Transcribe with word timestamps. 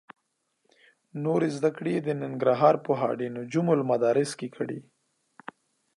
نورې 1.23 1.49
زده 1.57 1.69
کړې 1.77 1.91
یې 1.95 2.01
د 2.07 2.09
ننګرهار 2.21 2.75
په 2.85 2.91
هډې 3.01 3.27
نجم 3.37 3.67
المدارس 3.77 4.31
کې 4.39 4.47
کړې. 4.55 4.79